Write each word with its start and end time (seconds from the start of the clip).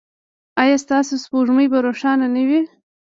ایا 0.61 0.77
ستاسو 0.85 1.13
سپوږمۍ 1.25 1.67
به 1.71 1.79
روښانه 1.85 2.27
نه 2.35 2.43
وي؟ 2.47 2.61